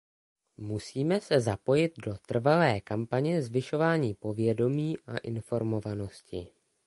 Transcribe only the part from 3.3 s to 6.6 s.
zvyšování povědomí a informovanosti.